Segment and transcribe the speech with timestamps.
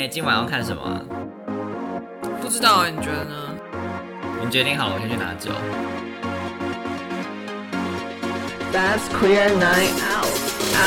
[0.00, 0.98] 哎、今晚要看什么啊？
[2.40, 3.34] 不知道哎，你觉得呢？
[4.42, 5.50] 你决定好了，我先去拿酒。
[8.72, 10.24] That's queer night out.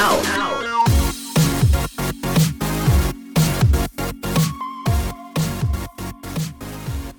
[0.01, 0.25] Out.
[0.35, 0.65] Out.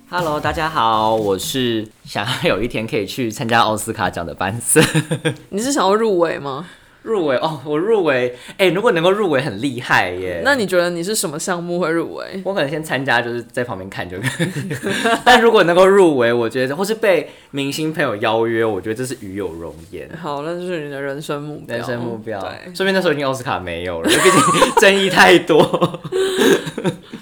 [0.09, 4.83] Hello，大家好，我是想要有一天可以去参加奥斯卡奖的班森。
[5.47, 6.67] 你是想要入围吗？
[7.05, 10.41] 入围 哦，我入围，哎、如果能够入围很厉害耶。
[10.43, 12.41] 那你觉得你是什么项目会入围？
[12.43, 14.47] 我可能先参加，就是在旁边看就可以。
[15.23, 20.09] 但如果能够入围，我觉得或是被明星朋友邀约，我觉得这是与有荣焉。
[20.19, 21.77] 好，那就是你的人生目标。
[21.77, 25.99] 人生目标，对，说明那时候已经奥斯卡没有了， 毕竟争议太多。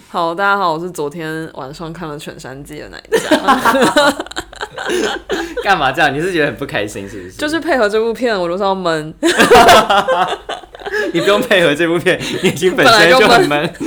[0.08, 3.36] 好，大家好，我是昨天晚上看了《犬山记》的那一家，
[5.64, 6.14] 干嘛这样？
[6.14, 7.34] 你是觉得很不开心是不是？
[7.34, 9.14] 就是配合这部片，我就是要闷。
[11.14, 13.74] 你不用配合这部片，你已经本身就很闷。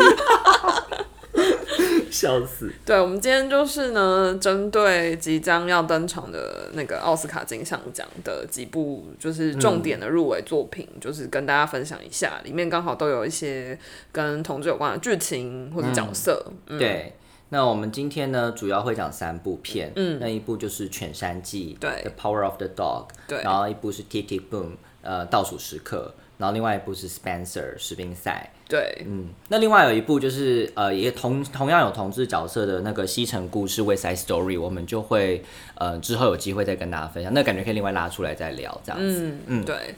[2.08, 2.72] 笑死！
[2.86, 13.78] 对，我们今天就是呢，针对即将要登场的那个奥斯卡金像奖的几部就是重点的入围作品，就是跟大家分享一下，里面刚好都有一些
[14.12, 16.42] 跟同志有关的剧情或者角色。
[16.68, 17.12] 嗯，对，
[17.48, 20.18] 那我们今天呢，主要会讲三部片，嗯。
[20.20, 23.40] 那一部就是《犬山记》对，The Power of the Dog，对。
[23.42, 24.64] 然后一部是《Tick Tick Boom》，
[25.02, 35.44] 呃，倒数时刻，然后另外一部是《Spencer》士兵赛，对，嗯，那另外有一部就是呃，也同同样有同志角色的那个《西城故事》（West Side Story），我们就会
[35.76, 39.24] 呃之后有机会再跟大家分享，那感觉可以另外拉出来再聊这样子。
[39.24, 39.64] 嗯嗯。
[39.64, 39.94] 对。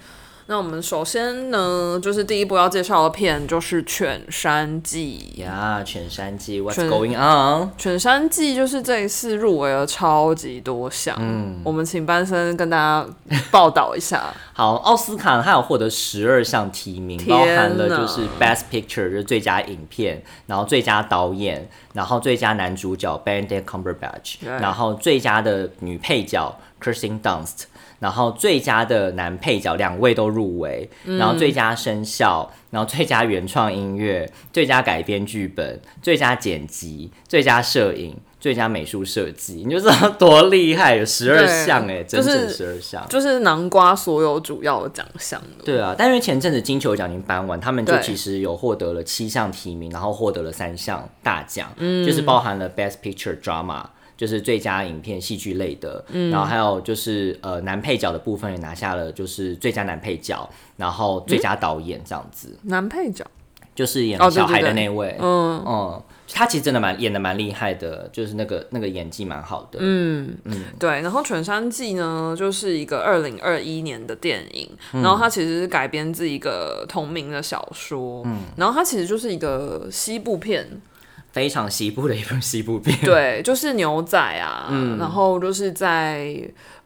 [0.51, 5.35] 那我们首先呢，就是第一部要介绍的片就是《犬山记》。
[5.43, 7.69] 呀，犬山记，What's going on？
[7.77, 13.07] 《犬山记》就是这一次入围了超级多项，嗯，我们请班生跟大家
[13.51, 14.33] 报道一下。
[14.55, 27.65] 好，奥斯卡它有获得十二项提名，包含了就是 Best Picture 就是最佳影片，然后最佳导演，然后最佳男主角 Benedict Cumberbatch，然后最佳的女配角 Kirsten Dunst，
[27.99, 38.17] 然后最佳的男配角两位都入围，嗯然后最佳声效，然后最佳原创音乐，最佳改编剧本，最佳剪辑，最佳摄影。
[38.41, 43.05] 最佳美术设计，你就知道多厉害，有十二对项哎，整就是整十二项。
[43.09, 45.65] 就是南瓜所有主要的奖项的。
[45.65, 53.83] 对啊，但因为前阵子金球奖已经颁完，他们就其实有获得了七项提名，然后获得了三项大奖，就是包含了 Best Picture Drama。
[54.19, 60.47] 就是最佳影片戏剧类的，然后还有就是呃男配角的部分也拿下了就是最佳男配角，
[60.77, 63.25] 然后最佳导演这样子，男配角，
[63.77, 65.65] 就是演小孩的对对那位，嗯。
[65.65, 70.65] 嗯，他其实真的蛮演的蛮厉害的，就是那个那个演技蛮好的，嗯嗯。
[70.79, 71.01] 对。
[71.01, 75.01] 然后《犬山记》呢，就是一个二零二一年的电影，嗯。
[75.01, 80.69] 然后它其实是改编自一个同名的小说，嗯，然后它其实就是一个西部片，
[81.33, 84.99] 非常西部的一部西部片， 对，就是牛仔啊，嗯。
[84.99, 86.35] 然后就是在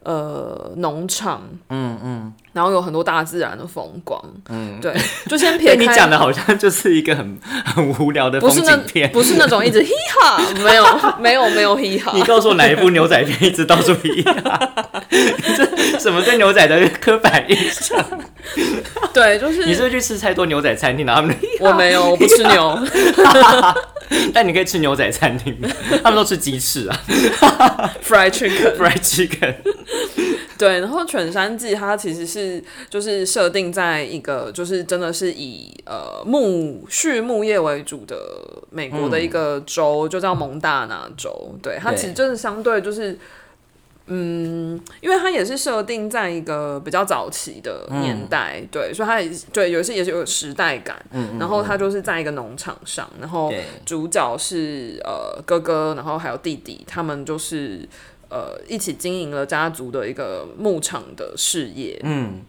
[0.02, 4.78] 呃农场，嗯嗯，然后有很多大自然的风光，嗯。
[4.80, 4.94] 对，
[5.28, 10.84] 就先撇开 你讲的好像就是一个很 很无聊的风不是那景片，不是那种一直嘻哈，没有
[11.20, 12.12] 没有没有嘻哈。
[12.14, 14.72] 你，告诉我哪一部牛仔片一直到处嘻哈？
[15.56, 18.04] 这什么对牛仔的刻板印象？
[19.14, 22.78] 对，就是你是不是去吃太多牛仔餐厅，然后他们我没有，我不吃牛，
[24.32, 25.56] 但你可以吃牛仔餐厅，
[26.02, 27.00] 他们都吃鸡翅啊
[28.02, 29.54] fried chicken，，fried chicken。
[30.58, 38.16] 对，然后《犬山记》它其实是就是设定在一个就是真的是以呃牧畜牧业为主的
[38.70, 41.54] 美国的一个州，就叫蒙大拿州。
[41.60, 43.18] 对，它其实就是相对就是。
[44.06, 51.04] 嗯，因为它也是设定在一个比较早期的年代，对，所以它也是对有些也是有时代感。
[51.12, 53.52] 嗯然后它就是在一个农场上，然后
[53.86, 57.88] 主角是呃哥哥，然后还有弟弟，他们就是
[58.28, 62.00] 呃一起经营了家族的一个牧场的事业。
[62.02, 62.40] 嗯，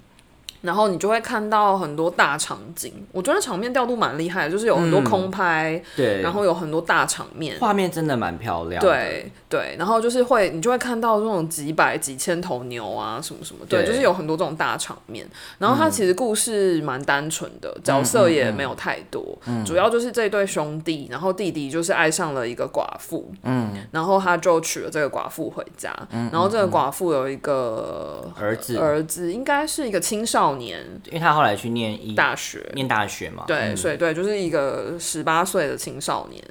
[0.63, 7.57] 然后你就会看到很多大场景，我觉得场面调度蛮厉害的，就是有很多空拍，对，然后有很多大场面。
[7.59, 13.87] 画面真的蛮漂亮。，对对，然后就是会，你就会看到这种几百几千头牛啊，什么什么，对，对。
[13.87, 15.27] 就是有很多这种大场面。
[15.59, 25.93] 然后它其实故事蛮单纯的，角色也没有太多，主要就是这对兄弟，然后弟弟就是爱上了一个寡妇，嗯，然后他就娶了这个寡妇回家，
[26.31, 33.77] 然后这个寡妇有一个儿子，儿子，应该是一个青少年因为他后来去念一大学，念大学嘛，对，嗯。
[33.77, 36.43] 所以对，就是一个十八岁的青少年。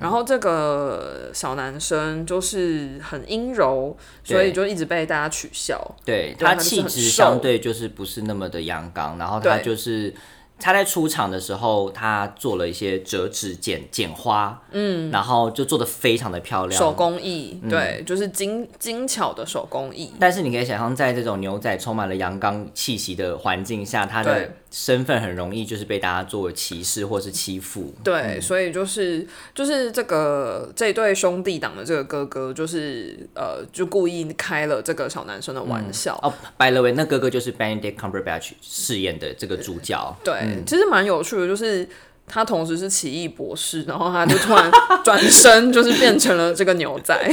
[0.00, 5.80] 然后这个小男生就是很阴柔，所以就一直被大家取笑。
[6.04, 10.12] 对他气质相对就是不是那么的阳刚，然后他就是
[10.60, 17.70] 他在出场的时候，他做了一些折纸剪剪花，嗯，然后就做的非常的漂亮，手工艺，嗯。
[17.70, 20.12] 对，就是精精巧的手工艺。
[20.20, 27.92] 但是你可以想象，在这种牛仔充满了阳刚气息的环境下，他的身份很容易就是被大家作为歧视或是欺负。
[28.04, 36.18] 对，所以就是就是这个这对兄弟党的这个哥哥，就是呃，就故意开了这个小男生的玩笑。
[36.22, 40.16] 哦，by the way，那哥哥就是 Benedict Cumberbatch 饰演的这个主角。
[40.22, 41.88] 对，其实蛮有趣的，就是
[42.32, 44.70] 他同时是奇异博士， 然后他就突然
[45.02, 47.12] 转身，就是变成了这个牛仔。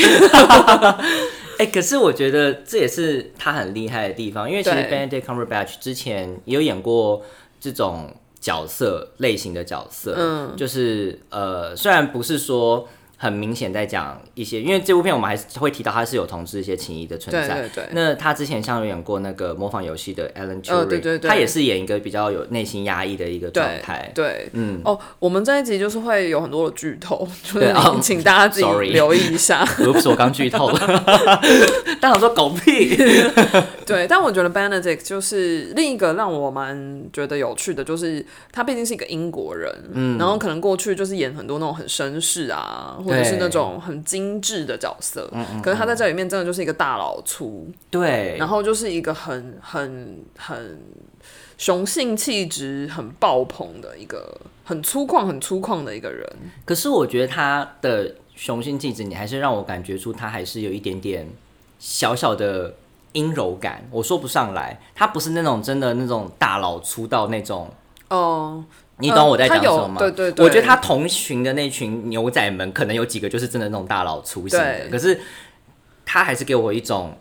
[1.60, 7.22] 哎、可是我觉得这也是他很厉害的地方，因为其实对 Benedict Cumberbatch 之前也有演过
[7.60, 12.88] 这种角色类型的角色，嗯，就是呃，虽然不是说
[13.20, 17.48] 很明显在讲一些，因为这部片我们还是会提到他是有同志一些情谊的存在。
[17.48, 24.12] 对对对那他之前像有演过那个模仿游戏的 Alan Turing，、呃对对对他也是演一个比较有内心压抑的一个状态。
[24.14, 29.66] 对，嗯，哦，我们这一集就是会有很多的剧透，就是 请大家自己 留意一下。
[29.82, 31.42] Oops，我刚剧透了，
[32.00, 32.98] 当场说狗屁。
[33.88, 50.80] 对，但我觉得 Benedict 就是另一个让我蛮觉得有趣的，就是他毕竟是一个英国人，嗯，然后可能过去就是演很多那种很绅士啊，或者是那种很精致的角色，嗯可是他在这里面真的就是一个大老粗，对，然后就是一个很很很
[51.58, 56.30] 雄性气质很爆棚的一个很粗犷、很粗犷的一个人。
[56.66, 61.28] 可是我觉得他的雄性气质，你还是让我感觉出他还是有一点点
[61.80, 62.74] 小小的
[63.18, 63.84] 阴柔感。
[63.90, 67.68] 我说不上来，他不是那种真的那种大佬出道那种，
[68.10, 68.64] 哦、
[69.00, 69.96] 你懂我在讲什么吗？
[69.98, 75.20] 对对对我觉得他同群的那群牛仔们，可能有几个就是真的那种大佬出型的，可是
[76.06, 77.18] 他还是给我一种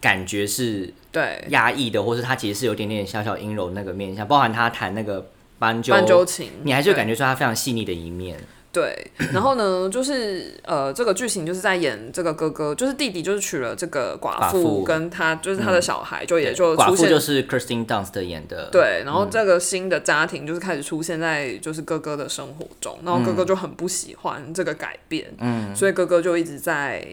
[0.00, 5.26] 感觉是对，压抑的，或是他其实是有点点小小阴柔那个面相，包含他弹那个
[5.58, 8.38] 斑鸠，斑鸠琴，你还是会感觉出他非常细腻的一面。
[8.78, 16.94] 对，然后呢，就是呃，这个剧情就是在演这个哥哥，就是弟弟，就是娶了这个寡妇，跟他就是他的小孩，就也就出现。
[16.94, 27.04] 寡妇就是 Kirsten Dunst 演的，对，然后这个新的家庭就是开始出现在就是哥哥的生活中，然后哥哥就很不喜欢这个改变，嗯，所以哥哥就一直在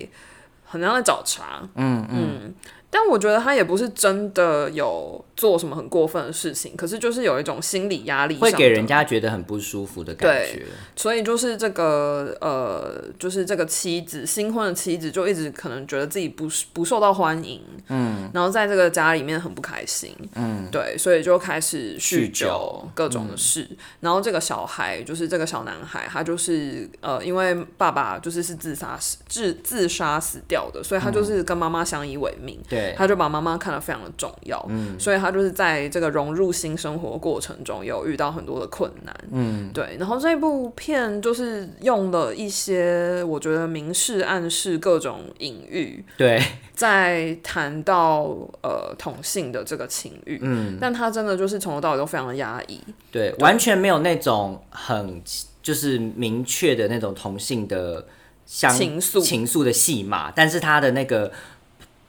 [0.65, 2.05] 很像在找茬，嗯。
[2.11, 2.53] 嗯，
[2.97, 8.85] 但我觉得他也不是真的有做什么很过分的事情，可是就是有一种心理压力，会给人。
[8.85, 10.63] 家觉得很不舒服的感觉。
[10.95, 17.59] 所以就是这个呃，就是这个妻子新婚的妻子，就一直可能觉得自己不是不受到欢迎，
[17.89, 23.67] 嗯，然后在这个家里面很不开心，嗯，对，所以就开始酗酗酒各种的事。
[24.01, 39.95] 然后这个小孩就是这个小男孩，他就是呃，因为爸爸就是是自杀死自自杀死掉的，所以他就是跟妈妈相依为命，对，他就把妈妈看得非常的重要，嗯，所以他就是在这个融入新生活过程中有遇到很多的困难，嗯，对。
[39.99, 46.41] 然后这部片就是用了一些我觉得明示暗示各种隐喻，对，
[46.73, 52.79] 在谈到呃同性的这个情欲，嗯，但他真的就是从头到尾都非常的压抑，
[53.11, 55.21] 对，完全没有那种很
[55.63, 58.05] 就是明确的那种同性的
[58.45, 59.21] 相情愫。
[59.21, 61.31] 情愫的戏码，但是他的那个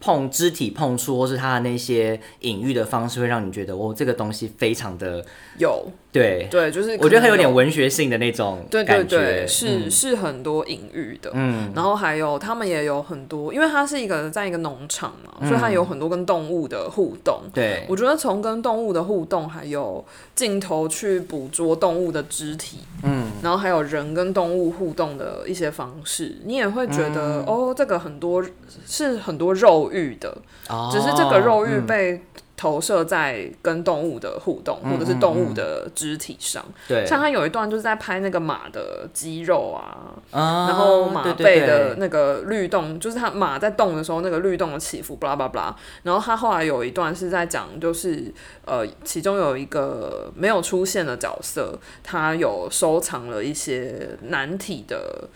[0.01, 5.25] 碰肢体碰触，或是他的那些隐喻的方式，会让你觉得哦，这个东西非常的
[5.59, 5.87] 有。
[6.13, 9.91] 对，对，就是我觉得它有点文学性的那种对对对，是、嗯。
[9.91, 15.49] 是很多隐喻的，嗯，然后还有他们也有很多，因为它是一个在一个农场嘛，嗯。
[15.49, 17.43] 所以它有很多跟动物的互动。
[17.53, 20.03] 对，我觉得从跟动物的互动，还有
[20.35, 27.13] 镜头去捕捉动物的肢体，嗯，然后还有人跟动物互动的一些方式，你也会觉嗯。
[27.13, 28.45] 得、哦，这个很多
[28.87, 30.37] 是很多肉欲的，
[30.69, 31.87] 哦只是这个肉欲嗯。
[31.87, 32.23] 被
[32.57, 36.65] 投射在跟动物的互动，或者是动物的肢体上。
[36.89, 45.77] 对，像他有一段就是在拍那个马的肌肉啊，啊然后马背的那个律动，就是他马在动的时候那个律动的起伏，巴拉巴拉巴拉。
[46.03, 48.33] 然后他后来有一段是在讲，就是
[48.65, 55.29] 呃，其中有一个没有出现的角色，他有收藏了一些难体的，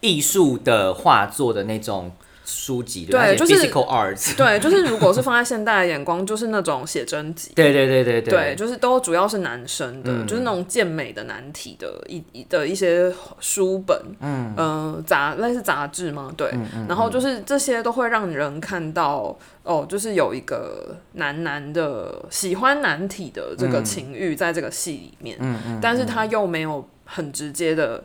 [0.00, 2.10] 艺术的画作的那种
[2.44, 7.52] 书籍，对就是 physical arts，对， 就是如果是放在现代的眼光，就是那种写真集。
[7.54, 10.26] 对对对对对，就是都主要是男生的，嗯。
[10.26, 16.32] 就是那种健美的难题的一一的一些书本，嗯，呃，杂类似杂志吗？
[16.36, 28.02] 对，嗯然后就是这些都会让人看到，哦，就是有一个男男的喜欢男体的这个情欲在这个戏里面，嗯嗯，但是他又没有很直接的、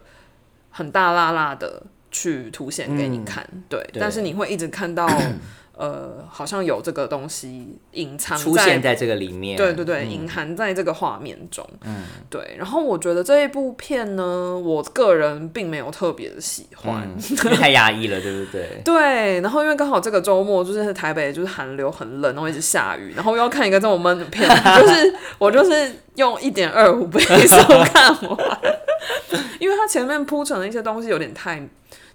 [0.69, 1.81] 很大辣辣的
[2.11, 5.07] 去凸显给你看，对，嗯对但是你会一直看到。
[5.79, 9.55] 呃，好像有这个东西隐藏出现在这个里面。
[9.55, 11.65] 对对对，隐含在这个画面中。
[11.85, 12.53] 嗯，对。
[12.57, 17.07] 然后我觉得这一部片呢，我个人并没有特别的喜欢，
[17.55, 18.81] 太压抑了，对不对？
[18.83, 19.39] 对。
[19.39, 28.37] 然后因为刚好这个周末就是台北就是寒流很冷，然后一直下雨，然后又要看一个这么闷的片，就是我就是用一点二五倍速看完，
[29.59, 31.67] 因为它前面铺成的一些东西有点太。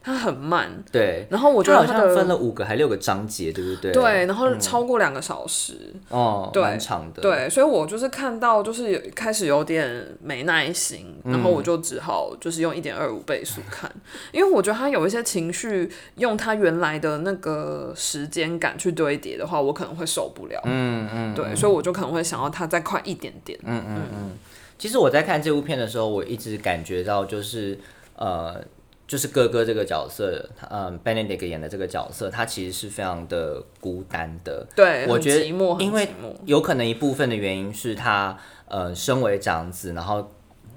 [0.06, 3.90] 它很慢，对，然后我觉得好像分了五个还六个章节，对不对？
[3.90, 7.22] 对，然后超过两个小时，哦，蛮长的。
[7.22, 13.90] 对，所以我就是看到就是有开始有点没耐心，然后我就只好就是用一点二五倍速看，
[14.30, 20.60] 因为我觉得他有一些情绪用他原来的那个时间感去堆叠的话，我可能会受不了。
[20.64, 23.58] 嗯嗯，对，所以我就可能会想要它再快一点点。
[23.62, 24.30] 嗯嗯嗯。
[24.78, 27.78] 其实我在看这部片的时候，我一直感觉到就是
[28.16, 28.62] 呃。
[29.06, 34.66] 就是哥哥这个角色，嗯，Benedict 演的这个角色，他其实是非常的孤单的。
[34.74, 36.08] 对，我觉得，因为
[36.46, 40.32] 有可能一部分的原因是他，呃，身为长子，然后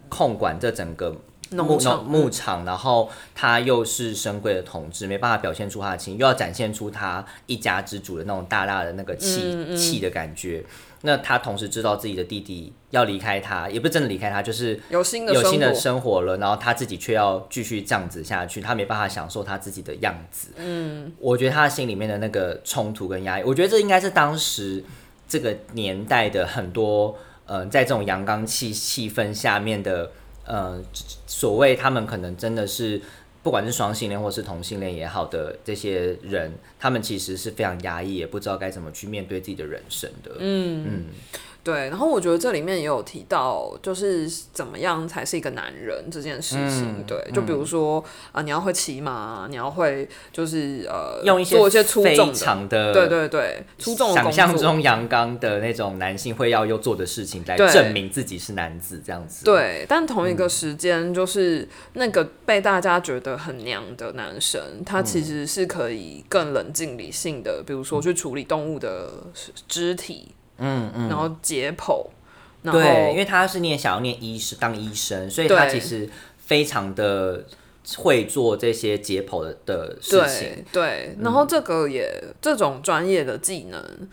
[0.09, 1.15] 控管这整个
[1.51, 10.61] 牧场，牧场，然后他又是深贵的统治，没办法表现出他的情，又要展现出他一家之主的那种大大的那个气气的感觉。
[11.01, 20.49] 那他同时知道自己的弟弟要离开他，也不是真的离开他，就是有新的有新的生活了，然后他自己却要继续这样子下去，他没办法享受他自己的样子。
[20.57, 24.83] 嗯，我觉得他心里面的那个冲突跟压抑，我觉得这应该是当时
[25.27, 30.11] 这个年代的很多，嗯，在这种阳刚气气氛下面的，
[30.45, 30.81] 呃，
[31.25, 33.01] 所谓他们可能真的是。
[33.47, 40.35] 不管是双性恋或是同性恋也好的这些人，他们其实是非常压抑，也不知道该怎么去面对自己的人生的。
[40.39, 41.05] 嗯嗯。
[41.67, 47.03] 对，然后我觉得这里面也有提到，就是怎么样才是一个男人这件事情。
[47.05, 59.43] 对，就比如说啊，你要会骑马，你要会就是呃，用一些做一些粗重的，对对对，粗重想象中阳刚的那种男性会要又做的事情来证明自己是男子这样子。
[59.43, 69.12] 对，但同一个时间，就是那个被大家觉得很娘的男生，他其实是可以更冷静理性的，比如说去处理动物的
[69.67, 70.31] 肢体。
[70.57, 72.05] 嗯嗯，然后解剖，
[72.63, 77.45] 对，因为他是念想要念医师当医生，所以他其实非常的
[77.97, 80.65] 会做这些解剖的的事情。
[80.71, 84.09] 对，然后这个也这种专业的技能，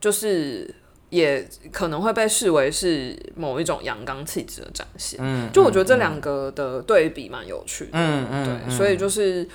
[0.00, 0.74] 就是
[1.10, 5.18] 也可能会被视为是某一种阳刚气质的展现。
[5.22, 7.90] 嗯，就我觉得这两个的对比蛮有趣的。
[7.94, 9.48] 嗯嗯，对，所以就是。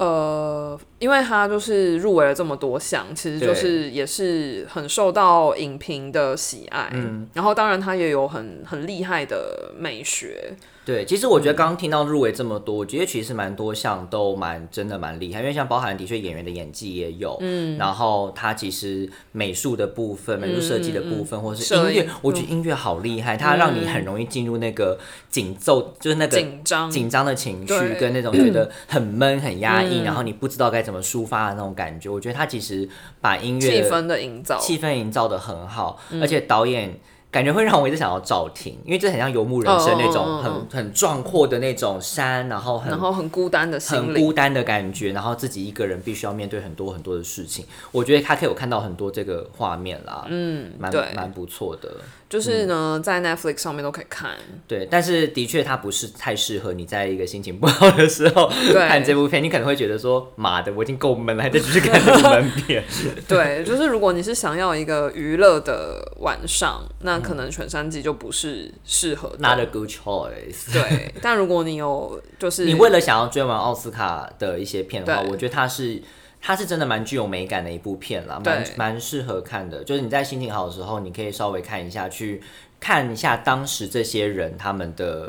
[0.00, 6.88] 呃，因为他就是入围了这么多项，其实就是也是很受到影评的喜爱。
[6.94, 10.54] 嗯，然后当然他也有很很厉害的美学。
[10.82, 26.90] 对，其实我觉得刚刚听到入围这么多，我觉得其实蛮多项都蛮真的蛮厉害，因为像包含的确演员的演技也有，嗯，然后他其实美术的部分、美术设计的部分，或是音乐，我觉得音乐好厉害，它让你很容易进入那个紧奏，就是那个紧张。
[26.90, 32.08] 紧张的情绪，跟那种觉得很闷、很压抑，然后你不知道该怎么抒发的那种感觉。
[32.08, 32.88] 我觉得他其实
[33.20, 36.98] 把音乐气氛的营造，气氛营造的很好，而且导演。
[37.30, 47.64] 感觉会让我一直想要照听，因为这很像游牧人生那种很很壮阔的那种山，然后很然后很孤单的很孤单的感觉，然后自己一个人必须要面对很多很多的事情。
[47.92, 51.88] 我觉得他可以有看到很多这个画面啦，嗯，蛮蛮不错的。
[52.28, 54.30] 就是呢，在 Netflix 上面都可以看。
[54.68, 59.42] 对，但是的确它不是太适合你在一个心情不好的时候看这部片。
[59.42, 62.84] 你可能会觉得说：“妈的，我已经够闷了，还在继续看这部闷 片。”
[63.26, 69.34] 对，就是如果你是想要一个娱乐的晚上，那可能《全山季》就不是适合。
[69.38, 70.72] Not a good choice。
[70.72, 76.02] 对，但如果你有 就是你为了想要追完奥斯卡的一些片的话，我觉得它是。
[76.42, 79.84] 它是真的蛮具有美感的一部片啦，蛮蛮适合看的。
[79.84, 82.40] 就是你在心情好的时候，你可以稍微看一下，去
[82.80, 85.28] 看一下当时这些人他们的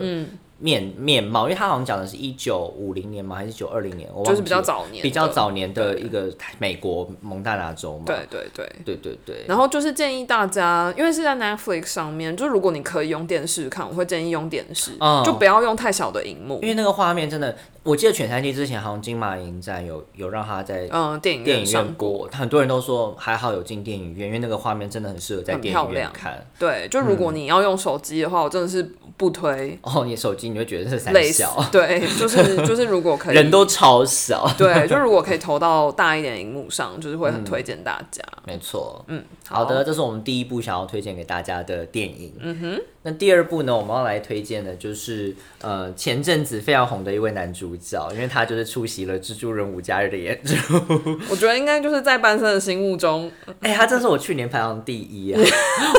[0.62, 3.36] 面面貌，因为他好像讲的是一九五零年嘛？
[3.36, 4.08] 还是九二零年？
[4.14, 8.06] 我就是比较早年，比较早年的一个美国蒙大拿州嘛。
[8.06, 9.46] 对对对对对对。
[9.48, 17.58] 然后就是建议大家，因为是在 Netflix 上面，就如果你可以用电视看，我会建议用电视，嗯就不要用太小的荧幕，因为那个画面真的。
[17.84, 26.46] 我记得《犬山记》之前好像金马影展有有让他在嗯电影电影院播，很多人都说还好有进电影院，因为那个画面真的很适合在电影院看。
[26.60, 28.88] 对，就如果你要用手机的话，我真的是
[29.18, 38.22] 不推，哦，你手机你会觉得是三小，对，就是就是如果可以， 人都超小，对，就如果可以投到大一点荧幕上，就是会很推荐大家。
[38.46, 39.04] 没错。
[39.08, 42.34] 嗯，好的，这是我们第一部想要推荐给大家的电影。
[42.40, 50.56] 嗯哼，那第二部呢，我们要来推荐的就是呃前阵子非常红的一位男主角，因为他就是出席了《蜘蛛人五加日》的演出。
[51.30, 53.32] 我觉得应该就是在班森的心目中，
[53.62, 55.42] 哎、他真是我去年排行第一啊！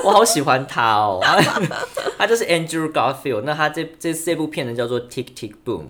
[0.04, 1.20] 我好喜欢他哦。
[2.18, 3.42] 他就是 Andrew Garfield。
[3.42, 5.80] 那他这这这部片呢叫做《Tick Tick Boom》。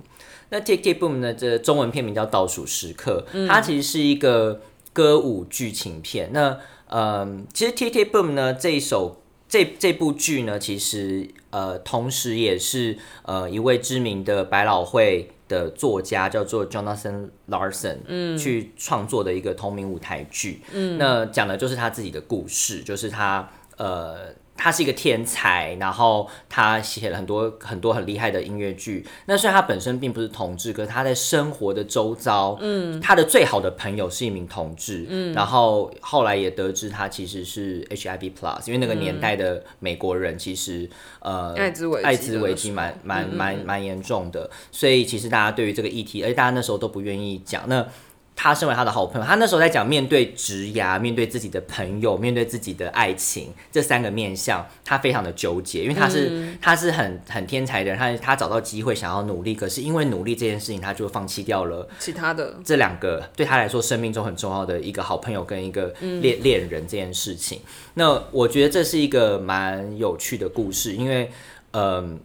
[0.50, 4.60] 那《Tick Tick Boom》呢，这中文片名叫《倒数时刻》，它其实是一个
[4.92, 6.30] 歌舞剧情片。
[6.32, 20.60] 那嗯，其实《Tick Tick Boom》呢这一首这这部剧呢，其实呃，同时也是呃一位知名的百老汇的作家叫做 Jonathan Larson，嗯，去创作的一个同名舞台剧。
[20.72, 24.34] 嗯，那讲的就是他自己的故事，就是他呃。
[24.56, 29.04] 他是一个天才，然后他写了很多很多很厉害的音乐剧。
[29.26, 40.88] 那虽然他本身并不是同志，可是他在生活的周遭，嗯，他的最好的朋友是一名同志，嗯，然后后来也得知他其实是 HIV plus，因为那个年代的美国人其实、
[41.20, 47.68] 呃艾滋危机艾滋危机的蛮蛮蛮蛮严重的，所以其实大家对于这个议题，而且大家那时候都不愿意讲。
[47.68, 47.86] 那
[48.34, 62.54] 他身为他的好朋友，他那时候在讲面对职涯、面对自己的朋友、面对自己的爱情这三个面向，他非常的纠结，因为他是、他是很很天才的人，他他找到机会想要努力，可是因为努力这件事情，他就放弃掉了其他的。
[62.64, 67.60] 这两个对他来说生命中很重要的一个好朋友跟一个恋恋人这件事情。
[67.94, 71.30] 那我觉得这是一个蛮有趣的故事，因为
[71.72, 72.18] 嗯、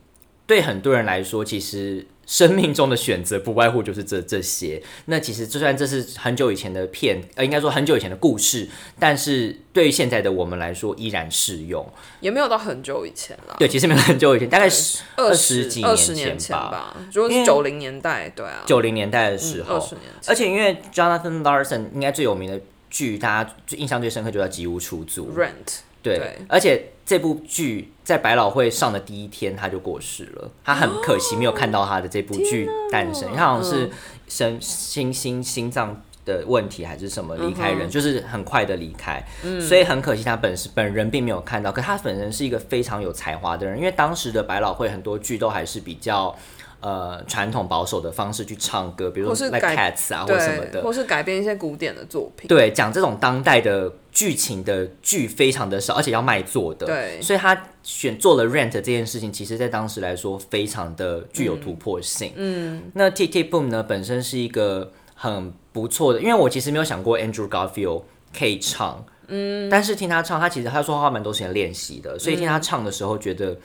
[0.46, 4.80] 对很多人来说，其实生命中的选择不外乎就是这这些。
[5.06, 8.68] 那其实就算这是很久以前的片，呃，应该说很久以前的故事，
[9.00, 11.92] 但是对于现在的我们来说依然适用。
[12.20, 25.32] 也没有到很久以前了，对，其实没有很久以前，大概十二十几年年前吧，吧，如果是九零年代，对啊，九零年代的时候，二十年前而且因为 Jonathan Larson 应该最有名的剧，大家最印象最深刻就叫《吉屋出租》。
[25.34, 33.90] Rent，对，对而且这部剧在百老汇上的第一天他就过世了，他很可惜没有看到他的这部剧诞生，他好像是
[34.28, 36.02] 身心心心脏。
[36.28, 39.26] 的问题还是什么离开人，就是很快的离开，
[39.62, 41.72] 所以很可惜他本身本人并没有看到。
[41.72, 46.38] 可他本人是一个非常有才华的人，因为当时的百老汇很多剧都还是比较
[46.80, 57.22] 呃传统保守的方式去唱歌，比如说或是 like Cats 啊或什么，的，或是改编一些古典的作品，对，讲这种当代的剧情的剧非常的少，而且要卖座的，对。
[57.22, 62.34] 所以他选做了 Rent 这件事情，其实在当时来说非常的具有突破性。
[62.36, 68.04] 嗯，那 T T Boom 呢，本身是一个很不错的，因为我其实没有想过 Andrew Garfield
[68.38, 73.58] 可以唱，嗯，但是听他唱，他其实他说话蛮多时间练习的，所以听他唱的时候觉得，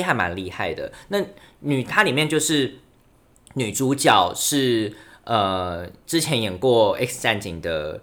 [0.00, 0.92] 哎、还蛮厉害的。
[1.08, 1.18] 那
[1.60, 2.74] 女，她里面就是
[3.54, 4.92] 女主角是
[5.24, 8.00] 呃之前演过《X 战警》的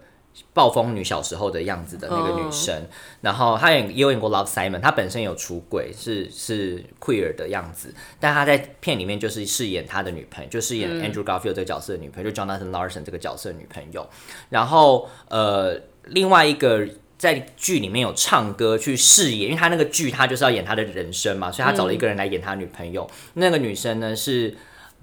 [0.53, 2.87] 暴风女小时候的样子的那个女生，
[3.21, 14.07] 然后她演也有演过《Love Simon》，她本身有出轨，是是 queer 的样子，但她在片里面就是饰演她的女朋友，就饰演 Andrew Garfield 这个角色的女朋友，就 Jonathan Larson 这个角色的女朋友。
[14.49, 23.09] 然后呃，另外一个在剧里面有唱歌去饰演，因为他那个剧他就是要演他的人生嘛，所以他找了一个人来演他女朋友。
[23.33, 24.55] 那个女生呢是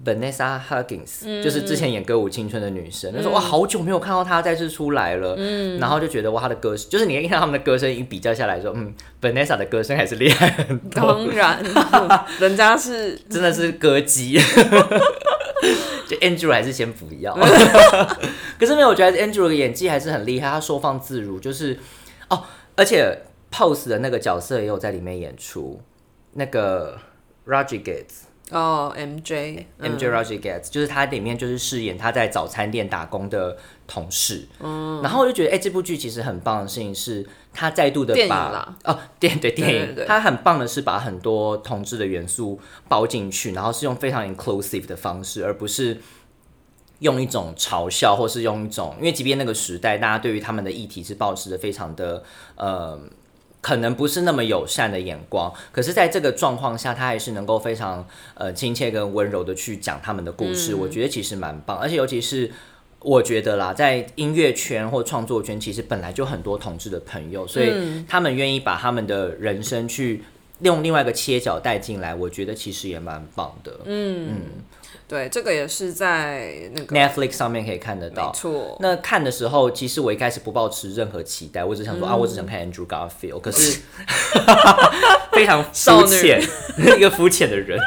[0.03, 3.11] Vanessa Huggins，、就是之前演《歌舞青春》的女生。
[3.13, 5.35] 那时候哇，好久没有看到她再次出来了，
[5.79, 11.63] 然后就觉得哇，她的歌声，就是你看他们的歌声一比较下来说，嗯，Vanessa 的歌声还是厉害很多，当然，
[12.39, 14.39] 人家是真的是歌姬。
[16.07, 17.33] 就 Andrew 还是先不要，
[18.59, 21.79] 可是没有，我觉得 Andrew 的演技还是很厉害，他收放自如，就是
[22.35, 22.43] 哦，
[22.75, 23.21] 而且
[23.51, 25.81] Pose 的那个角色也有在里面演出，
[26.33, 26.97] 那个
[27.47, 28.25] Rodriguez。
[28.51, 45.99] 哦，MJ，M J Rodriguez，、就是他里面就是饰演他在早餐店打工的同事，嗯，然后我就觉得，哎、这部剧其实很棒的事情是，他再度的把哦，电对电影，他很棒的是把很多同志的元素包进去，然后是用非常 inclusive 的方式，而不是
[47.05, 52.23] 用一种嘲笑，或是用一种，因为即便那个时代，大家对于他们的议题是保持的非常的
[52.55, 52.99] 呃。
[53.65, 62.51] 可能不是那么友善的眼光，可是在这个状况下，他还是能够非常呃亲切跟温柔的去讲他们的故事，我觉得其实蛮棒，而且尤其是
[62.99, 67.73] 我觉得啦，在音乐圈或创作圈，其实本来就很多同志的朋友，所以
[68.07, 70.23] 他们愿意把他们的人生去
[70.61, 73.79] 用另外一个切角带进来，我觉得其实也蛮棒的。
[73.85, 74.27] 嗯
[75.07, 78.23] 对，这个也是在那个 Netflix 上面可以看得到。
[78.23, 78.33] 没到。
[78.33, 83.81] 错，那看的时候，其实我一开始不抱持任何期待，我只想说、啊，我只想看 Andrew Garfield，可是
[85.33, 86.41] 非常肤浅，
[86.97, 87.79] 一 个肤浅的人。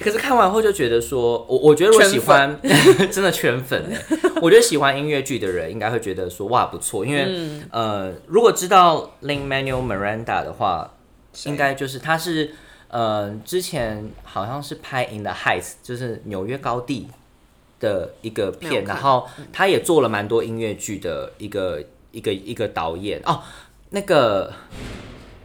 [0.00, 2.58] 可是看完后就觉得说，我我觉得我喜欢
[3.12, 7.62] 真的圈粉哎，我觉得喜欢音乐剧的人应该会觉得说哇不错，因为、嗯。
[7.70, 10.94] 呃，如果知道 Lin Manuel Miranda 的话，
[11.44, 12.54] 应该就是他是
[12.90, 17.08] 呃之前好像是拍《In the Heights》，就是纽约高地
[17.78, 23.42] 的一个片，然后他也做了蛮多音乐剧的一个一个一个导演哦，
[23.90, 24.52] 那个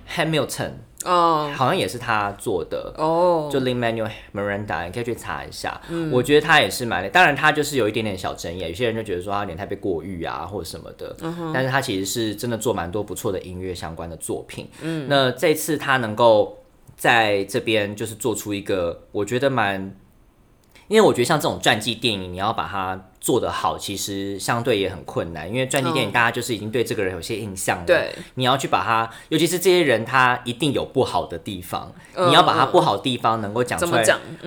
[0.10, 0.72] Hamilton
[1.06, 2.94] 哦好像也是他做的。
[2.98, 5.80] 哦，就 Lin Manuel Miranda，你可以去查一下。
[5.90, 11.16] 嗯我觉得他也是蛮，当然他就是有一点点小争议，有些人就觉得说他有点太被过誉啊，或者什么的。
[11.54, 14.68] 但是他其实是真的做蛮多不错的音乐相关的作品。
[14.82, 16.58] 嗯，那这次他能够
[16.96, 19.96] 在这边就是做出一个，我觉得蛮，
[20.88, 26.14] 因为我觉得像这种传记电影，你要把它做得好，其实相对也很困难，因为传记电影嗯。
[26.14, 27.86] 大家就是已经对这个人有些印象了。
[27.86, 34.04] 对，你要去把它，尤其是这些人，他一定有不好的地方，嗯你要把他不好的地方能够讲出来，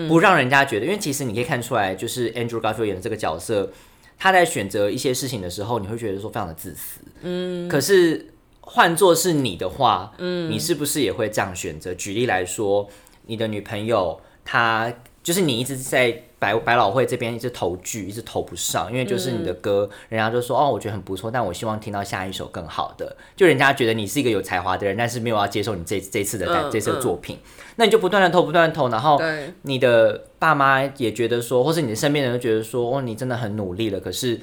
[0.08, 3.70] 不让人家觉得，因为其实你可以看出来，就是 Andrew Garfield 演的这个角色，
[4.16, 7.00] 他在选择一些事情的时候，你会觉得说非常的自私。
[7.22, 8.32] 嗯，可是
[8.70, 11.94] 换做是你的话，嗯，你是不是也会这样选择？
[11.94, 12.87] 举例来说，
[13.26, 23.16] 你的女朋友她就是你一直在百百老汇这边一直投剧，一直投不上，因为就是你的歌，人家就说哦，我觉得很不错，但我希望听到下一首更好的。
[23.35, 27.38] 就人家觉得你是一个有才华的人，但是没有要接受你这这次的、嗯这次的作品，
[27.76, 29.18] 那你就不断的投，不断的投，然后，
[29.62, 34.40] 你的爸妈也觉得说，或是你的身边人都觉得说，哦，你真的很努力了，可是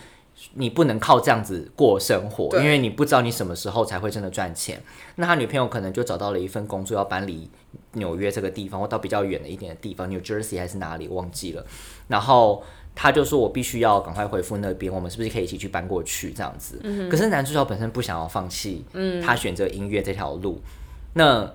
[0.53, 4.81] 你不能靠这样子过生活，因为你不知道你什么时候才会真的赚钱。
[5.15, 7.49] 那他女朋友可能就找到了一份工作，要搬离
[7.93, 11.65] 纽约这个地方，或到比较远的一点的地方，New Jersey 还是哪里忘记了。
[12.07, 16.79] 然后他就说：“我必须要赶快回复那边，我们是不是可以一起去搬过去？”这样子。
[17.09, 18.85] 可是男主角本身不想要放弃，
[19.23, 20.61] 他选择音乐这条路。
[21.13, 21.51] 那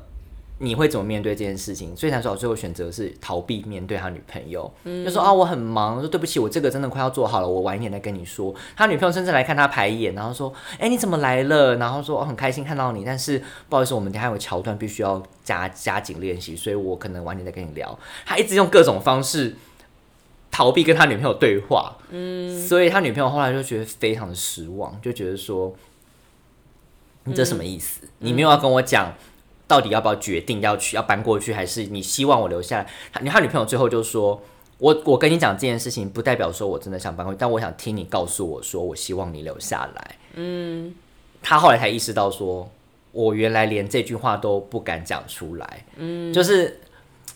[0.63, 1.97] 你会怎么面对这件事情？
[1.97, 8.55] 所以才说我最后选择是逃避面对他女朋友，嗯就说啊我很忙，说对不起，我这个真的快要做好了，我晚一点再跟你说。
[8.77, 11.77] 他女朋友甚至来看他排演，然后说，哎、你怎么来了？
[11.77, 17.99] 然后说、哦、很开心看到你，但是不好意思，我们等下有桥段必须要加加紧练习，所以我可能晚点再跟你聊。
[18.27, 19.57] 他一直用各种方式
[20.51, 25.75] 逃避跟他女朋友对话，嗯，所以他女朋友后来就觉得非常的失望，就觉得说，
[27.25, 28.03] 你这什么意思？
[28.19, 29.15] 你没有要跟我讲。
[29.71, 32.87] 到底要不要决定要去要搬过去，还是你希望我留下来？
[33.13, 34.43] 他他女朋友最后就说
[34.79, 40.93] ：“我我跟你讲这件事情，不代表说我真的想搬过去，但我想听你告诉我说，我希望你留下来。”嗯，
[41.41, 42.69] 他后来才意识到说，
[43.13, 45.85] 我原来连这句话都不敢讲出来。
[45.99, 46.81] 嗯，就是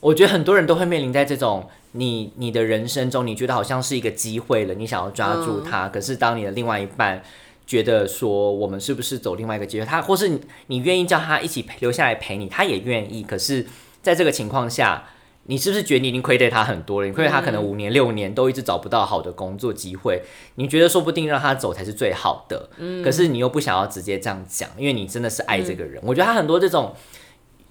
[0.01, 7.23] 我觉得很多人都会面临在这种你你的人生中，你觉得好像是一个机会了，你想要抓住它，可是当你的另外一半。
[7.67, 9.89] 觉得说我们是不是走另外一个阶段？
[9.89, 13.23] 他或是你愿意叫他一起留下来陪你，他也愿意。
[13.23, 13.67] 可是
[14.03, 15.05] 在这个情况下，
[15.45, 17.07] 你是不是觉得你已经亏待他很多了？
[17.07, 20.23] 你亏待他可能五年六年都一直找不到好的工作机会，
[20.57, 22.69] 你觉得说不定让他走才是最好的。
[23.03, 26.03] 可是你又不想要直接这样讲，因为你真的是爱这个人。
[26.05, 26.95] 我觉得他很多这种。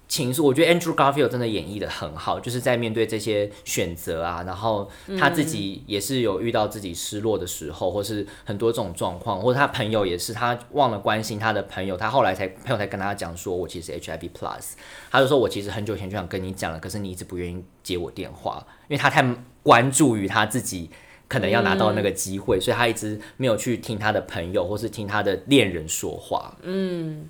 [0.06, 4.88] 情愫，我觉得 Andrew Garfield 真的演绎的很好，就是在面对这些选择啊，然后
[5.18, 14.72] 他自己也是有遇到自己失落的时候，或是很多这种状况，或者他朋友也是，他忘了关心他的朋友，他后来才朋友才跟他讲说，我其实 HIV plus，
[15.10, 19.24] 他就说我其实很久前就想跟你讲了，可是你一直不愿意接我电话，因为他太
[19.62, 20.90] 关注于他自己。
[21.26, 26.54] 可能要拿到那个机会，所以他一直没有去听他的朋友或是听他的恋人说话。
[26.62, 27.28] 嗯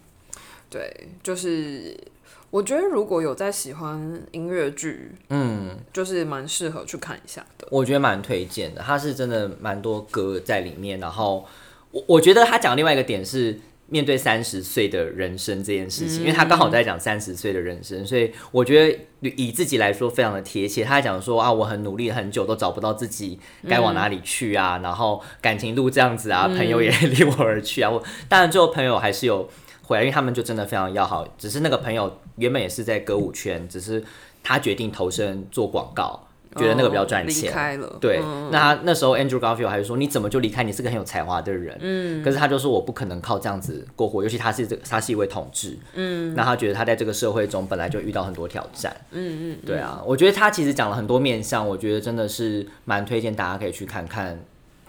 [0.69, 1.97] 对，就是
[2.55, 7.67] 我觉得如果有在喜欢音乐剧，嗯，就是蛮适合去看一下的。
[7.69, 11.01] 我觉得蛮推荐的，他是真的蛮多歌在里面。
[11.01, 11.45] 然后
[11.91, 20.85] 我我觉得他讲另外一个点是面对三十岁的人生这件事情，因为他刚好在讲三十岁的人生，所以我觉得以自己来说非常的贴切。
[20.85, 27.91] 他讲说啊，我很努力很久都找不到自己该往哪里去啊，然后感情路这样子啊，朋友也 离我而去啊。
[27.91, 29.51] 我当然最后朋友还是有
[29.87, 31.27] 回来，因为他们就真的非常要好。
[31.39, 34.03] 只是那个朋友原本也是在歌舞圈，只是
[34.43, 37.53] 他决定投身做广告，觉得那个比较赚钱。
[37.53, 40.63] 开了，对，嗯那他那时候 Andrew Garfield 还是说你怎么就离开？
[40.65, 54.41] 你是个很有才华的人，嗯，可是他就说我不可能靠这样子过活，尤其他是这他是一位统治，嗯，那他觉得他在这个社会中本来就遇到很多挑战，嗯嗯，对啊，我觉得他其实讲了很多面向，我觉得真的是蛮推荐大家可以去看看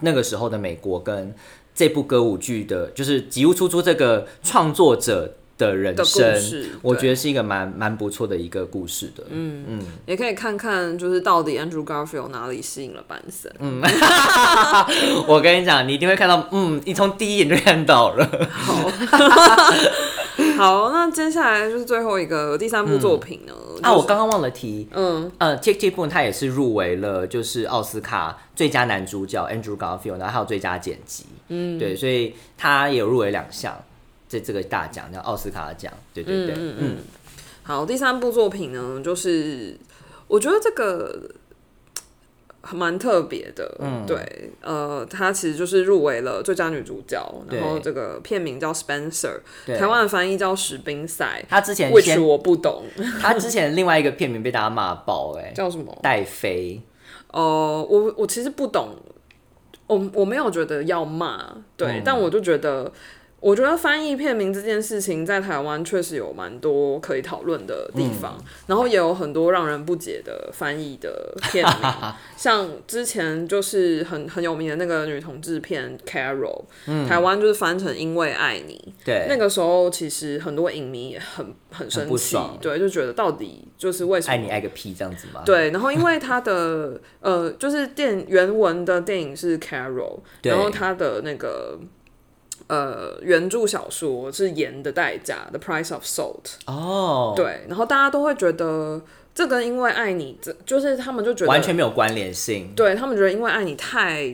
[0.02, 1.34] 那个时候的美国跟
[1.76, 6.36] 这部歌舞剧的，就是吉屋出租这个创作者的人生
[6.82, 9.24] 我觉得是一个蛮蛮不错的一个故事的。
[9.30, 13.52] 嗯，也可以看看，就是到底 Andrew Garfield 哪里吸引了班森。
[13.60, 13.82] 嗯
[15.28, 18.50] 我跟你讲，你一定会看到，嗯，你从第一眼就看到了。
[18.50, 18.90] 好，
[20.58, 23.54] 好，那接下来就是最后一个第三部作品呢？
[23.82, 33.78] 啊，就是我刚刚忘了提，嗯，呃，Tick Tick Boom 他也是入围了，就是奥斯卡最佳男主角 Andrew Garfield，然后还有最佳剪辑，嗯，对，所以他也有入围两项，
[34.30, 36.98] 这这个大奖叫奥斯卡的奖，对对对，嗯嗯
[37.64, 39.78] 好，第三部作品呢，就是
[40.28, 41.45] 我觉得这个还
[42.74, 44.04] 蛮特别的，嗯。
[44.08, 47.82] 对，呃，她其实就是入围了最佳女主角，然后对。
[47.84, 52.84] 这个片名叫 Spencer，台湾的翻译叫史宾赛她之前，which，我不懂，
[53.22, 55.96] 她之前另外一个片名被大家骂爆、哎，叫什么？
[56.02, 56.82] 戴飞，
[57.32, 58.90] 哦，我我其实不懂，
[59.88, 62.02] 我我没有觉得要骂，对，嗯。
[62.04, 62.92] 但我就觉得，
[63.46, 71.92] 我觉得翻译片名这件事情在台湾确实有蛮多可以讨论的地方，嗯然后也有很多让人不解的翻译的片名，
[72.36, 76.64] 像之前就是很很有名的那个女同志片《Carol》，
[77.08, 91.78] 台湾就是翻成《因为爱你》，嗯对，那个时候其实很多影迷也很很生气对，就觉得到底就是为什么爱你爱个屁这样子吗？，对，然后因为它的呃，就是电原文的电影是 Carol，然后它的那个
[92.68, 96.56] 呃原著小说是《盐的代价》（The Price of Salt）。
[96.66, 99.02] 哦，，对，然后大家都会觉得
[99.34, 104.34] 这跟因为爱你，这就是他们就觉得完全没有关联性，对他们觉得因为爱你太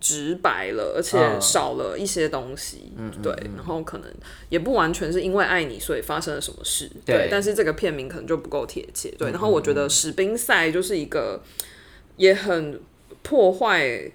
[0.00, 4.06] 直白了，而且嗯少了一些东西，对，然后可能
[4.50, 11.42] 也不完全是因为爱你所以发生了什么事，对，对但是这个片名可能就不够贴切，对，然后我觉得史宾赛就是一个
[12.16, 12.80] 也很
[13.22, 14.12] 破坏。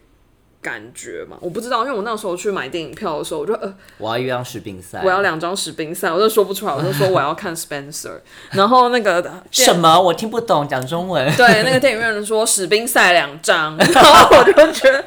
[0.61, 8.19] 感觉嘛，我不知道，因为我那时候去买电影票的时候，我就呃，我要一张史宾赛，我要两张史宾赛，我就说不出来，我就说我要看 Spencer，
[8.51, 9.99] 然后那个什么？
[10.01, 15.03] 我听不懂，讲中文， 对那个电影院人说史宾赛两张， 然后我就觉得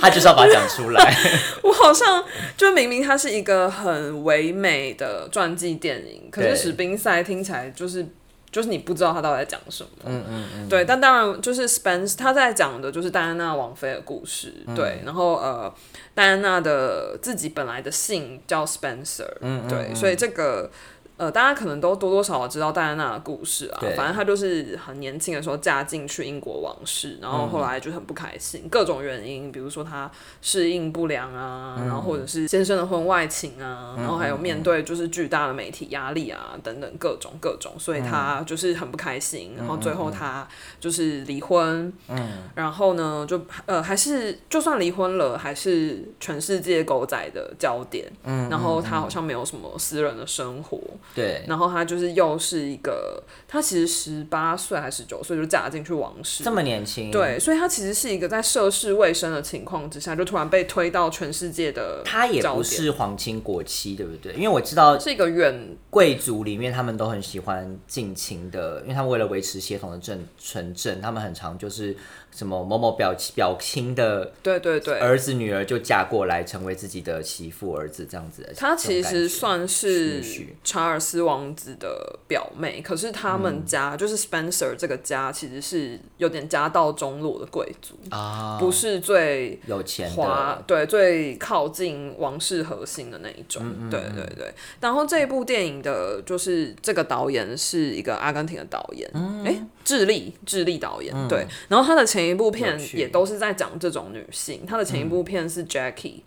[0.00, 1.14] 他就是要把它讲出来，
[1.62, 2.24] 我好像
[2.56, 8.06] 就明明它是一个很唯美的传记电影，可是史宾赛听起来就是
[8.50, 9.90] 就是你不知道他到底在讲什么。
[10.04, 10.68] 嗯嗯嗯。
[10.68, 14.52] 对，但当然就是 Spence 他在讲的就是戴安娜王妃的故事。
[14.74, 15.72] 对，然后呃，
[16.14, 19.32] 戴安娜的自己本来的姓叫 Spencer。
[19.40, 20.70] 嗯对，所以这个。
[21.16, 23.80] 呃，大家可能都多多少少知道戴安娜的故事啊。
[23.96, 30.10] 反正她就是很年轻的时候嫁进去英国王室，然后后来就很不开心，各种原因，比如说她
[30.42, 40.46] 适应不良啊，然后或者是先生的婚外情啊，然后还有面对就是巨大的媒体压力啊等等各种各种，所以她就是很不开心，然后最后她
[40.78, 50.78] 就是离婚，嗯，然后呢就呃还是就算离婚了，还是全世界狗仔的焦点，嗯，然后她好像没有什么私人的生活，
[51.14, 64.34] 对，然后他就是又是一个，他其实十八岁还是十九岁就嫁进去王室，这么年轻，，对，所以他其实是一个在涉世未深的情况之下，就突然被推到全世界的他也不是皇亲国戚，对不对？
[64.34, 71.96] 因为我知道是一个远贵族里面他们都很喜欢近亲的，因为他们为了维持血统的正纯正，他们很常就是
[72.36, 78.52] 什么某某表表亲的对对对，儿子女儿就嫁过来成为自己的媳妇儿子这样子的。
[78.54, 80.22] 她其实算是
[80.62, 83.96] 查尔斯王子的表妹，可是他们家、嗯。
[83.96, 94.52] 就是 Spencer 这个家其实是有点家道中落的贵族，啊，不是最有钱的，华对最靠近王室核心的那一种，嗯对对对。
[94.80, 99.42] 然后这一部电影的，就是这个导演是一个阿根廷的导演，嗯。
[99.44, 101.46] 哎、智利智利导演，对。
[101.68, 106.22] 然后他的前一部片也都是在讲这种女性，她的前一部片是 Jackie，、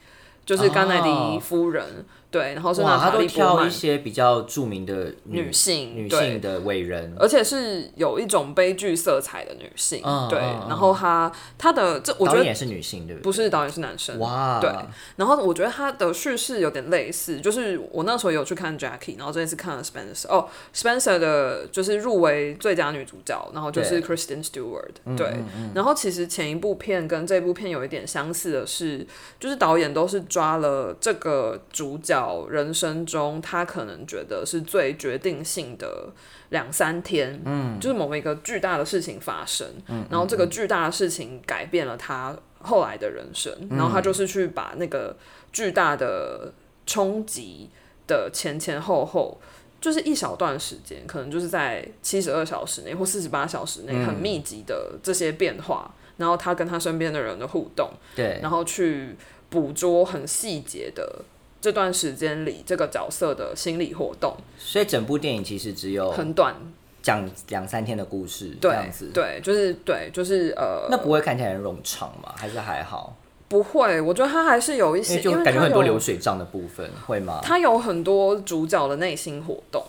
[0.45, 10.37] 就是甘乃迪夫人，对，然后是哦哇，他都挑一些比较著名的女性女性的伟人，而且是有一种悲剧色彩的女性，对。
[10.67, 13.23] 然后她她的这，我觉得也是女性，对不对？
[13.23, 14.69] 不是导演是男生，哇，对，
[15.15, 20.27] 然后我觉得他的叙事有点类似，就是我那时候有去看 Jackie，然后这一次看了 Spencer。
[20.27, 24.09] 哦，Spencer 的就是入围最佳女主角，然后就是对。
[24.09, 25.15] Kristen Stewart。
[25.15, 25.35] 对，
[25.75, 29.05] 然后其实前一部片跟这部片有一点相似的是，
[29.39, 32.18] 就是导演都是抓了这个主角
[32.49, 36.09] 人生中他可能觉得是最决定性的
[36.49, 45.15] 两三天，嗯，就是某一个巨大的事情发生，嗯，然后这个巨大的事情改变了他后来的人生，然后他就是去把那个
[45.51, 46.51] 巨大的
[46.85, 47.69] 冲击
[48.07, 49.39] 的前前后后。
[49.81, 59.15] 就是一小段时间，可能就是在七十二小时内或四十八小时内，很密集的这些变化，然后他跟他身边的人的互动，对，然后去
[59.49, 61.23] 捕捉很细节的
[61.61, 66.55] 这段时间里这个角色的心理活动，所以整部电影其实只有很短，
[67.01, 69.11] 讲两三天的故事这样子。
[69.13, 72.33] 对，就是对，就是呃，那不会看起来很冗长吗？
[72.35, 73.15] 还是还好？
[73.49, 77.39] 不会，我觉得他还是有一因些，为就感觉很多流水账的部分，会吗？
[77.41, 79.83] 他有很多主角的内心活动，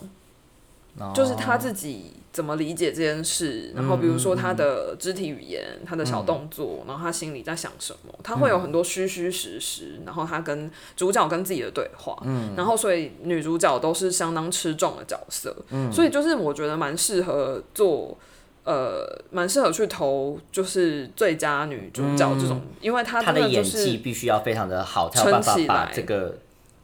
[0.98, 12.16] 哦就是他自己怎么理解这件事，然后比如说他的肢体语言、他的小动作，然后他心里在想什么，他会有很多虚虚实实，然后他跟主角跟自己的对话，
[12.56, 15.54] 然后所以女主角都是相当吃重的角色，
[15.92, 18.16] 所以就是我觉得蛮适合做。
[18.62, 25.92] 呃，蛮适合去投，就是最佳女主角这种，因为她他的演技必须要非常的好，才有办法撑起把来。
[25.92, 26.36] 这个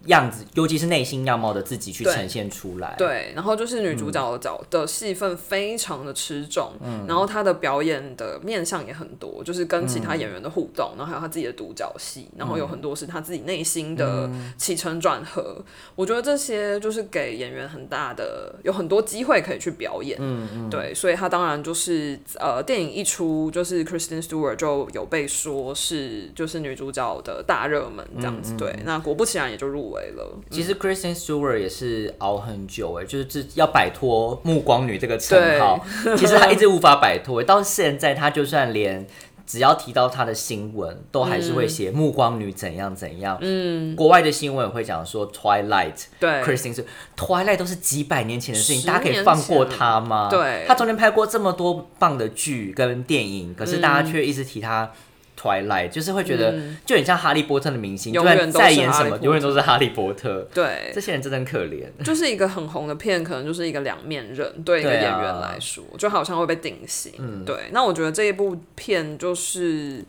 [0.06, 6.72] 样子，尤其是内心样貌的自己去呈现出来。，对，然后就是女主角的角、的戏份非常的吃重，
[7.06, 15.64] 然后她的表演的面向也很多，就是跟其他演员的互动，然后还有她自己的独角戏，然后有很多是她自己内心的起承转合。
[15.94, 20.16] 我觉得这些就是给演员很大的，有很多机会可以去表演。
[20.20, 28.54] 嗯嗯，对，所以她当然就是呃，电影一出，就是 Kristen Stewart 就有被说是就是女主角的大热门这样子。
[28.56, 30.38] 对，那果不其然也就入围了。
[30.50, 35.84] 其实 Kristen Stewart 也是熬很久哎，就是这要摆脱目光女这个称号，
[36.16, 39.06] 其实她一直无法摆脱，到现在她就算连。
[39.46, 43.38] 只要提到她的新闻，都还是会写目光女怎样怎样。
[43.40, 46.84] 嗯，国外的新闻也会讲说 Twilight，对 Kristen 是
[47.16, 50.26] Twilight 都是几百年前的事情，大家可以放过前她吗？
[50.28, 54.90] 对她中间拍过这么多棒的剧跟电影，可是大家却一直提她
[55.36, 60.46] Twilight，就是会觉得就很像哈利波特的明星，永远都再演什么，永远都是哈利波特。
[60.54, 61.86] 对这，些人真的很可怜。
[62.04, 67.44] 就是一个很红的片，可能就是一个两面人，对一个演员来说，就好像会被定型。
[67.44, 70.04] 对，那我觉得这一部片就是。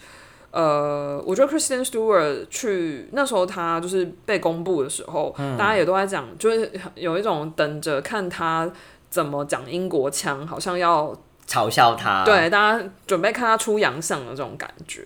[0.49, 8.67] 呃，我觉得 Kristen Stewart 去那时候他就是被公布的时候，大家也都在讲，就是有一种等着看他
[9.09, 11.15] 怎么讲英国腔，好像要
[11.47, 15.05] 嘲笑他，对，大家准备看他出洋相的这种感觉。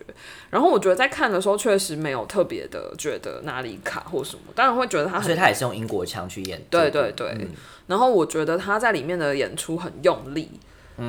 [0.50, 7.12] 然后我觉得在看的时候，确实没有特别的觉得哪里卡或什么，当然会觉得他很所以他也是用英国腔去演这对。
[7.12, 7.48] 对对。
[7.88, 10.50] 然后我觉得他在里面的演出很用力，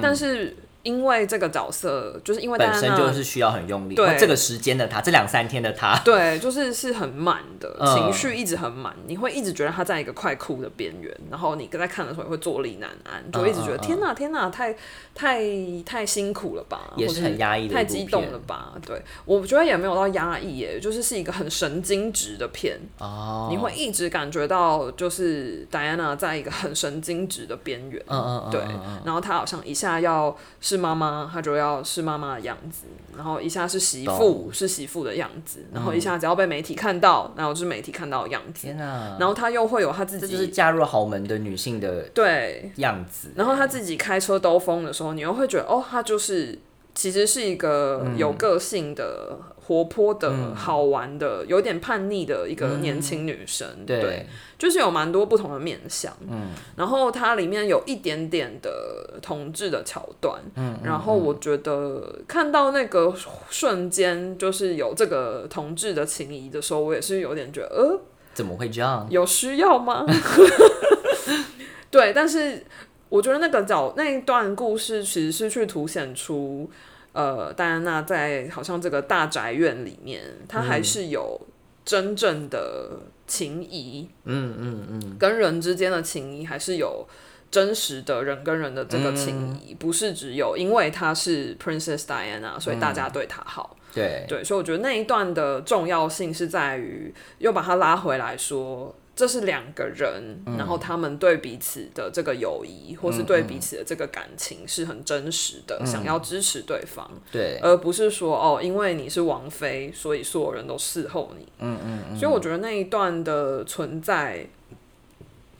[0.03, 3.95] 但是因为这个角色，就是因为戴本身就是需要很用力。
[3.95, 4.17] 对。
[4.19, 7.95] 这个时间的他，这两三天的他，对，就是是很满的，嗯。
[7.95, 13.87] 情绪一直很满，你会一直觉得他在一个快哭的边缘，然后你在看的时候也会坐立难安，就一直觉得、嗯嗯嗯。
[13.87, 14.77] 天哪天哪，太
[15.15, 15.41] 太
[15.85, 18.73] 太辛苦了吧，也是很压抑的太激动了吧？
[18.87, 28.61] 对，我觉得也没有到压抑耶，就是是一个很神经质的片，哦，你会一直感觉到就是戴安娜在一个很神经质的边缘，嗯嗯嗯对。
[29.05, 30.37] 然后他好像一下要
[30.73, 43.29] 是妈妈，她就要是妈妈的样子，然后一下是媳妇是媳妇的样子，然后一下只要被媒体看到，然后就是媒体看到的样子，天哪，然后她又会有她自己就是嫁入豪门的女性的对，样子。
[43.35, 46.59] 然后她自己开车兜风的时候，你又会觉得哦，她就是
[46.95, 49.39] 其实是一个有个性的。
[49.65, 54.27] 活泼的、好玩的、有点叛逆的一个年轻女生，对，对，
[54.59, 63.15] 就是有蛮多不同的面相，嗯，然后它里面有一点点的同志的桥段，嗯，然后我觉得看到那个
[63.51, 68.01] 瞬间，就是有这个同志的情谊的时候，我也是有点觉得，呃，
[68.35, 69.07] 怎么会这样？
[69.11, 70.05] 有需要吗？
[71.89, 72.65] 对，但是
[73.09, 76.69] 我觉得那个角那一段故事其实是去凸显出，
[77.13, 81.41] 呃，戴安娜在好像这个大宅院里面，她还是有
[81.85, 87.07] 真正的情谊，嗯嗯嗯，跟人之间的情谊还是有
[87.51, 89.61] 真实的人跟人的这个情嗯。
[89.67, 93.77] 谊，不是只有因为她是 Princess Diana，所以大家对她好。
[93.95, 111.47] 对，对，所以我觉得那一段的重要性是在于又把它拉回来说，这是两个人，嗯然后他们对彼此的这个友谊，或是对彼此的这个感情是很真实的，嗯想要支持对方，对，而不是说哦，因为你是王妃，所以所有人都伺候你。
[111.59, 114.47] 嗯嗯嗯，所以我觉得那一段的存在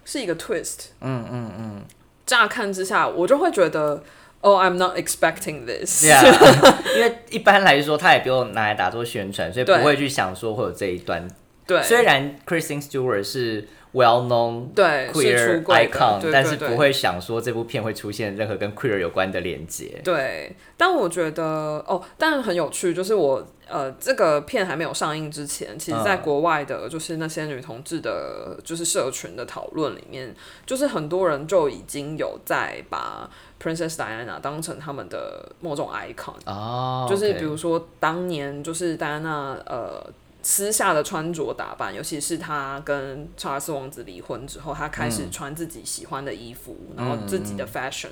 [0.05, 0.87] 是一个 twist。
[1.01, 1.83] 嗯嗯嗯
[2.25, 4.03] 乍看之下，我就会觉得。
[4.45, 6.05] 哦、i m not expecting this。
[6.05, 6.21] ，Yeah，
[6.99, 11.29] 因为一般来说，他也不用拿来打做宣传，所以不会去想说会有这一段。
[11.67, 20.01] 对，虽然 Kristen Stewart 是 well known 对是 queer icon，对对对但是不会想说这部片会出现任何跟 queer 有关的连接。
[20.03, 21.45] 对，但我觉得
[21.87, 30.35] 哦，但很有趣，就是我呃，这个片还没有上映之前，其实在嗯国外的，就是那些女同志的，就是社群的讨论里面，
[30.67, 33.31] 就是很多人就已经有在把
[33.63, 40.05] Princess Diana 当成他们的某种 icon，、哦，就是比如说当年就是戴安娜呃。
[40.43, 48.11] 私下的穿着打扮，尤其是他跟查尔斯王子离婚之后，他开始穿自己喜欢的衣服，然后自己的 fashion，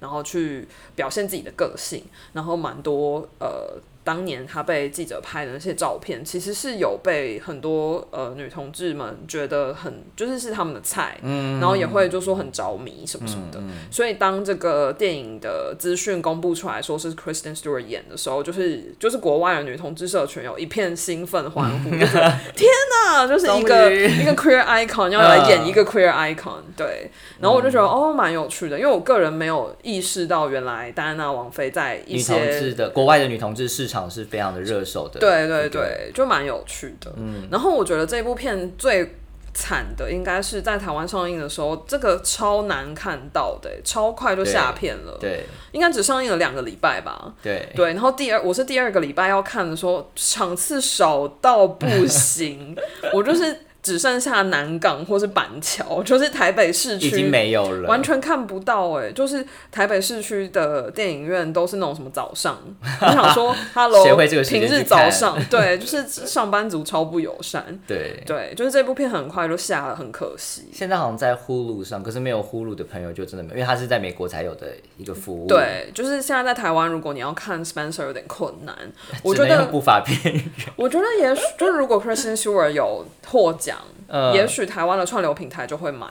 [0.00, 3.80] 然后去表现自己的个性，然后蛮多呃。
[4.08, 13.60] 当年他被记者拍的那些照片，其实是有被很多呃女同志们觉得很就是是他们的菜，嗯然后也会就说很着迷什么什么的。
[13.90, 22.12] 所以当这个电影的资讯公布出来说是 Kristen Stewart 演的时候，就是就是国外的女同志社群有一片兴奋欢呼，就是
[22.56, 22.70] 天
[23.04, 27.10] 哪，就是一个一个 queer icon 要来演一个 queer icon，对。
[27.38, 33.97] 然后我就觉得哦蛮有趣的，因为我个人没有意识到原来戴安娜王妃在一些女同志的国外的女同志市场。
[34.06, 37.10] 是非常的热手的，对对对，就蛮有趣的。
[37.16, 39.14] 嗯，然后我觉得这部片最
[39.54, 45.16] 惨的应该是在台湾上映的时候，这个超难看到的，超快就下片了。
[45.18, 47.32] 对，应该只上映了两个礼拜吧。
[47.42, 52.76] 对对，然后第二我是第二个礼拜要看的时候，场次少到不行，
[53.14, 53.60] 我就是。
[53.88, 59.10] 只剩下南港或是板桥，就是台北市区已经没有了，完全看不到哎。
[59.12, 62.58] 就是台北市区的电影院都是那种什么早上，
[63.00, 64.04] 我想说， Hello，
[64.44, 67.64] 平日早上，对，就是上班族超不友善。
[67.86, 70.68] 对对，就是这部片很快就下了，很可惜。
[70.70, 74.66] 现在好像在呼噜上，可是没有呼噜的朋友就真的没有，因为它是在美国才有的
[74.98, 75.46] 一个服务。
[75.46, 78.76] 对，就是现在在台湾，如果你要看 Spencer 有点困难，
[79.22, 80.44] 我觉得不法片。
[80.76, 83.77] 我觉得也许就是如果 Kristen Stewart 有获奖。
[84.34, 86.06] 也许台湾的串流平台就会买，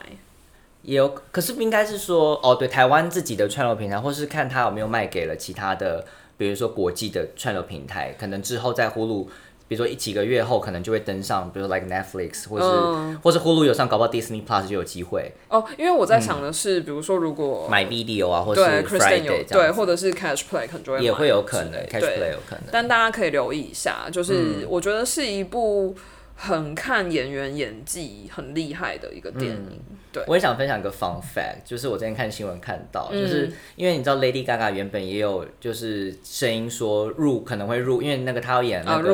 [0.82, 6.04] 也有，可是应该是说，哦，对，台湾自己的串流平台，或是看他有没有卖给了其他的，
[6.36, 9.26] 比如说国际的串流平台，可能之后在呼噜，
[9.66, 15.32] 比如说一几个月后，可能就会登上，比如说 like Netflix，或是或是呼噜有上，搞不好 Disney Plus 就有机会。
[15.48, 25.96] 哦，因为我在想的是，比如说如果买 video 啊，或是 Friday 对，或者是 Catch Play 可能就会也会有可能，Catch Play 有可能，但大家可以留意一下，就是我觉得是一部。
[26.40, 29.80] 很看演员演技很厉害的一个电影，
[30.18, 30.24] 对。
[30.26, 39.12] 我也想分享一个 fun fact，就是我之前看新闻看到，就是因为你知道 Lady Gaga 原本也有就是声音说入可能会入，因为那个她要演那个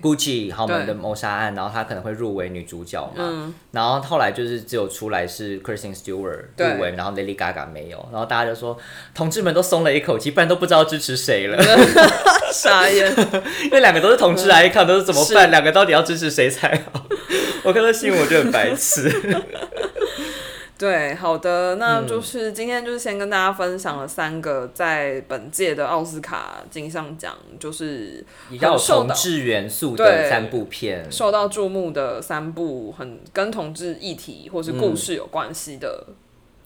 [0.00, 3.52] Gucci 豪门的谋杀案，然后她可能会入围女主角嘛。
[3.72, 8.78] 然后后来就是只有出来是 Kristen Stewart 入围，然后 Lady Gaga 没有，然后大家就说
[9.14, 11.58] 同志们都松了一口气，不然都不知道支持谁了。
[12.52, 13.12] 傻眼，
[13.64, 15.50] 因为两个都是同志来看都是怎么办？
[15.50, 17.04] 两个到底要支持谁才好？
[17.64, 19.10] 我看到新闻我就很白痴。
[20.76, 36.06] 对，好的，那就是今天就是先跟大家分享了三个在本届的奥斯卡金像奖就是比较同志元素的三部片，受到注目的三部很跟同志议题或是故事有关系的。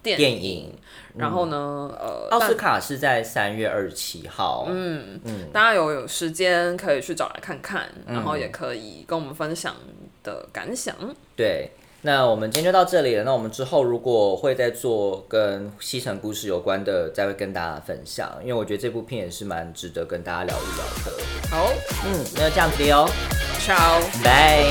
[0.00, 0.72] 电影，
[1.16, 1.92] 然后呢？
[2.00, 4.66] 呃，奥斯卡是在三月二十七号。
[4.70, 9.74] 嗯嗯，大家有有时间可以去找来看看，然后也可以跟我们分享
[10.22, 10.94] 的感想。
[11.36, 21.12] 对，那我们今天就到这里了那我们之后如果会再做跟西城故事有关的再会跟大家分享因为我觉得这部片也是蛮值得跟大家聊一聊的。
[21.50, 21.72] 好
[22.06, 23.10] 嗯那就这样子的哦
[23.58, 23.74] 超
[24.22, 24.68] 拜。